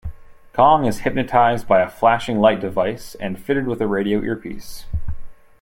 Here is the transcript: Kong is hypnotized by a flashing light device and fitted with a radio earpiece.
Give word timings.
Kong 0.53 0.85
is 0.87 1.01
hypnotized 1.01 1.67
by 1.67 1.81
a 1.83 1.87
flashing 1.87 2.39
light 2.39 2.59
device 2.59 3.13
and 3.19 3.39
fitted 3.39 3.67
with 3.67 3.83
a 3.83 3.87
radio 3.87 4.23
earpiece. 4.23 4.87